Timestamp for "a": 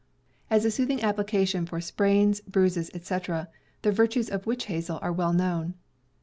0.65-0.71